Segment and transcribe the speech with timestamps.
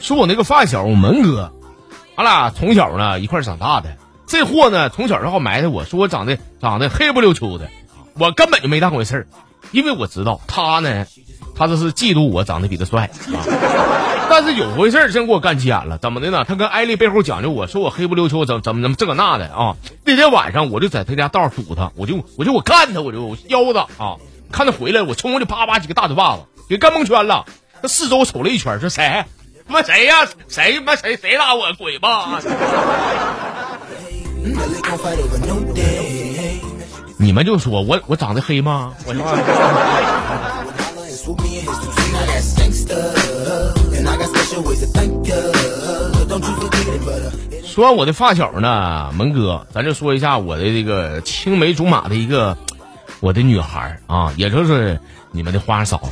[0.00, 1.52] 说我那个发小我门哥，
[2.14, 3.94] 俺俩从小呢一块儿长大的。
[4.26, 7.68] 这货呢从小就好埋汰我，说我长得长得黑不溜秋的，
[8.14, 9.26] 我根本就没当回事儿，
[9.70, 11.04] 因为我知道他呢，
[11.54, 14.17] 他这是嫉妒我长得比他帅啊。
[14.30, 16.44] 但是有回事儿真给我干急眼了，怎么的呢？
[16.46, 19.76] 他跟艾丽背后讲究我说我黑不溜秋，怎么怎么怎么这个那的啊？
[20.04, 24.16] 那天晚上我就在他家道堵他，我就我就我干他，我就我削他啊！
[24.52, 27.44] 看他回来，我冲过去啪啪几个大嘴巴子，给干蒙圈了。
[27.80, 29.24] 他四周瞅了一圈，说谁？
[29.66, 31.72] 他妈谁呀、谁他妈谁谁打我？
[31.74, 32.40] 鬼吧！
[37.18, 38.94] 你们就说我我长得黑吗？
[39.04, 39.12] 我
[47.64, 52.56] 说完我的发小呢，门哥，咱就说一下我的这个青梅竹马的一个
[53.20, 54.98] 我的女孩啊，也就是
[55.32, 56.08] 你们的花嫂啊。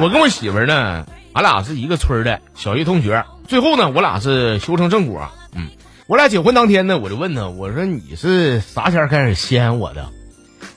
[0.00, 5.28] 我跟我媳妇呢，俺俩是一个村的小学同学，最后呢，我俩是修成正果。
[5.54, 5.68] 嗯，
[6.06, 10.08] 我俩结婚当天呢，我就问她，我说你是啥前开始稀罕我的？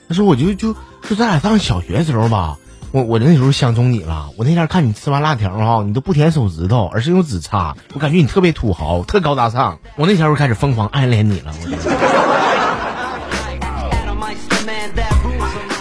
[0.07, 0.75] 她说我就就
[1.09, 2.57] 就咱俩上小学时候吧，
[2.95, 4.29] 我我那时候相中你了。
[4.37, 9.79] 我那天看你吃完辣条哈，你都不舔手指头，而是用纸擦，我感觉你特别土豪，特高大上。
[9.97, 11.51] 我那天就开始疯狂暗恋你了。
[11.61, 11.67] 我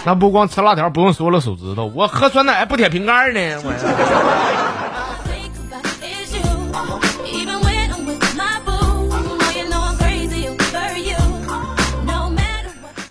[0.05, 3.61] 那不光吃辣条不用说了手指头，我喝酸奶不舔瓶盖呢。
[3.63, 3.71] 我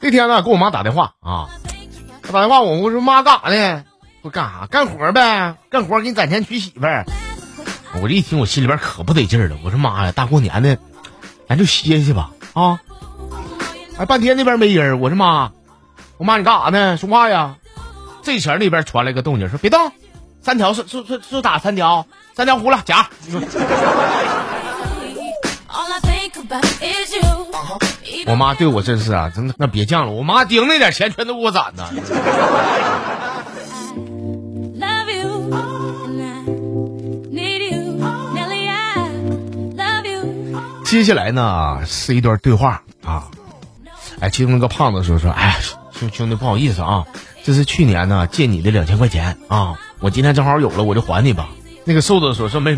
[0.03, 1.49] 那天呢，给我妈打电话啊，
[2.31, 3.83] 打电话我我说妈干啥呢？
[4.25, 4.67] 我干啥？
[4.71, 7.05] 干活呗，干活给你攒钱娶媳妇儿。
[8.01, 9.57] 我这一听，我心里边可不得劲儿了。
[9.63, 10.79] 我说妈呀，大过年的，
[11.47, 12.81] 咱就歇歇吧啊！
[13.99, 15.53] 哎，半天那边没人，我说妈，
[16.17, 16.97] 我妈你干啥呢？
[16.97, 17.57] 说话呀！
[18.23, 19.93] 这前儿那边传来个动静，说别动，
[20.41, 23.07] 三条是是是是打三条，三条糊了夹。
[28.27, 31.85] 我妈对我真是啊，真的那别犟了，我妈顶那点钱全都给我攒的。
[40.95, 43.29] 接下来呢是一段对话啊，
[44.21, 45.59] 哎，其中那个胖子说说，哎，
[45.91, 47.05] 兄兄弟不好意思啊，
[47.43, 51.49] 这是去年呢借你的两千块钱啊，我今天正好有了，我就还你吧。
[51.85, 52.77] 那个瘦子说说没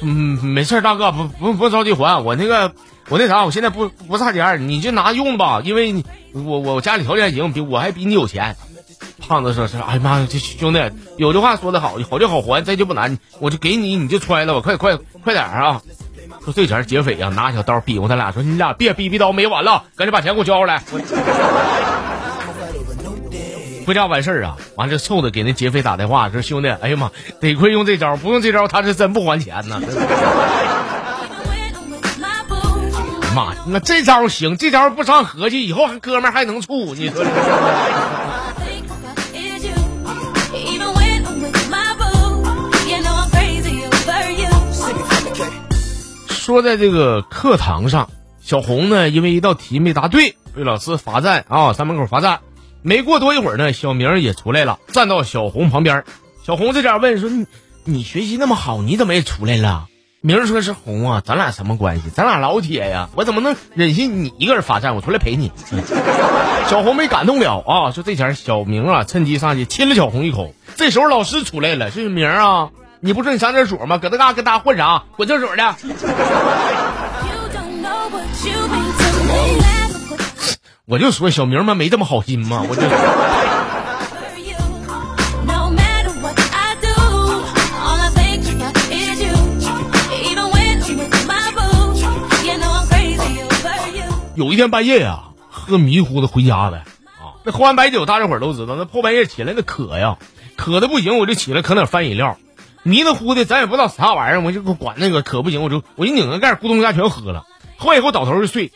[0.00, 2.72] 嗯没事大哥，不不不着急还，我那个
[3.08, 8.54] 我那啥，我现在不不差钱，你就拿用吧，因为我我家里条件还行，比我还比你有钱。
[9.26, 10.78] 胖子说是，哎呀妈呀，这兄弟
[11.16, 15.82] 有句话说得好，好就好还，这就不难，我就给你，你就揣了吧，快快快点啊！
[16.44, 20.82] 说这前劫匪呀、拿小刀逼我他俩，说你俩别逼逼刀没完了，赶紧把钱给我交出来。
[23.86, 29.80] 回家完事儿啊，完了瘦子给那劫匪打电话说兄弟，哎呀妈，得亏用这招，不用这招他是真不还钱呢。
[29.82, 29.88] Even
[31.48, 33.34] when I'm with my boo.
[33.34, 37.24] 妈，那这招行，这招不上合计，以后还哥们还能处，你说
[46.50, 52.40] 说在这个课堂上，小红呢因为一道题没答对，被老师罚站啊，站门口罚站。
[52.82, 56.02] 没过多一会儿呢，小明也出来了，站到小红旁边。
[56.44, 57.46] 小红这家问说：“你
[57.84, 59.86] 你学习那么好，你怎么也出来了？”
[60.22, 62.10] 明儿说是红啊，咱俩什么关系？
[62.10, 64.96] 咱俩老铁呀，我怎么能忍心你一个人罚站？
[64.96, 65.52] 我出来陪你。
[66.66, 70.52] 小红没感动了啊，说这前小明啊，趁机上去亲了小红一口。
[70.74, 72.70] 这时候老师出来了，是明啊，
[73.02, 73.96] 你不说你上厕所吗？
[73.96, 75.04] 搁那嘎跟大家混啥？
[75.16, 75.74] 滚厕所的。
[80.84, 82.82] 我就说小明们没这么好心嘛，我就。
[94.34, 95.20] 有一天半夜呀、
[95.50, 100.16] 喝迷糊的回家的，啊，那喝完白酒，大家伙都知道，那破半夜起来那渴呀，
[100.56, 102.38] 渴的不行，我就起来渴点饭饮料，
[102.82, 107.44] 迷糊糊的，咱也不知道啥玩意儿，我就管那个渴不行，我就我一拧个盖，咕咚一下全喝了，
[107.76, 108.72] 喝完以后倒头就睡，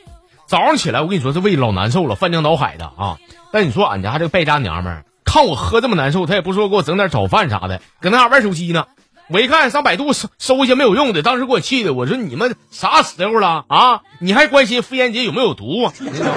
[0.46, 3.18] 早上起来我跟你说这胃老难受了，翻江倒海的啊，
[3.52, 8.84] 但你说俺家这个败家娘们儿，看我喝这么难受，她也不说给我整点早饭啥的，搁那玩手机呢。
[9.28, 14.02] 我一看上百度搜搜一些没有用的，当时给我气的，我说你们啥时候了啊？
[14.18, 15.90] 你还关心妇炎洁有没有毒？
[15.98, 16.32] 你知道吗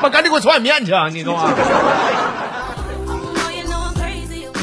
[0.00, 1.10] 妈，赶紧给我炒碗面去啊！
[1.10, 1.34] 你知道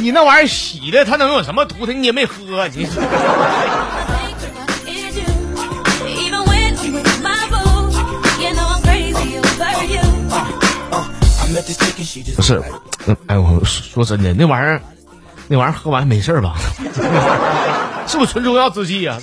[0.05, 1.83] 你那玩意儿洗的，它能有什么毒？
[1.83, 2.85] 它你也没喝、你。
[12.35, 12.61] 不是，
[13.25, 14.79] 哎，我说真的，那玩意儿，
[15.47, 16.53] 那玩意儿喝完没事吧？
[18.05, 19.17] 是不是纯中药制剂呀、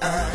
[0.00, 0.33] 啊？